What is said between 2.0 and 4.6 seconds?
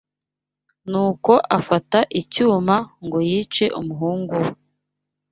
icyuma ngo yice umuhungu we